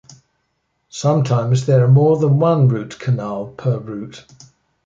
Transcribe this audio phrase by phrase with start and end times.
[0.89, 4.25] Sometimes there are more than one root canal per root.